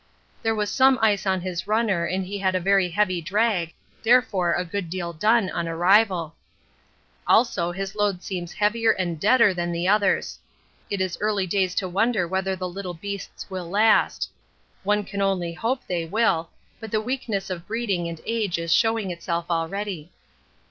There 0.41 0.55
was 0.55 0.71
some 0.71 0.97
ice 0.99 1.27
on 1.27 1.41
his 1.41 1.67
runner 1.67 2.05
and 2.05 2.25
he 2.25 2.39
had 2.39 2.55
a 2.55 2.59
very 2.59 2.89
heavy 2.89 3.21
drag, 3.21 3.71
therefore 4.01 4.53
a 4.55 4.65
good 4.65 4.89
deal 4.89 5.13
done 5.13 5.51
on 5.51 5.67
arrival; 5.67 6.33
also 7.27 7.71
his 7.71 7.93
load 7.93 8.23
seems 8.23 8.51
heavier 8.51 8.93
and 8.93 9.19
deader 9.19 9.53
than 9.53 9.71
the 9.71 9.87
others. 9.87 10.39
It 10.89 11.01
is 11.01 11.19
early 11.21 11.45
days 11.45 11.75
to 11.75 11.87
wonder 11.87 12.27
whether 12.27 12.55
the 12.55 12.67
little 12.67 12.95
beasts 12.95 13.47
will 13.47 13.69
last; 13.69 14.27
one 14.81 15.03
can 15.03 15.21
only 15.21 15.53
hope 15.53 15.85
they 15.85 16.05
will, 16.05 16.49
but 16.79 16.89
the 16.89 16.99
weakness 16.99 17.51
of 17.51 17.67
breeding 17.67 18.07
and 18.09 18.19
age 18.25 18.57
is 18.57 18.73
showing 18.73 19.11
itself 19.11 19.51
already. 19.51 20.11